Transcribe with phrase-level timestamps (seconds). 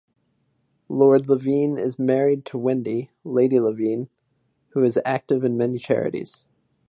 [0.89, 4.09] Lord Levene is married to Wendy, Lady Levene,
[4.69, 6.43] who is active in many charities.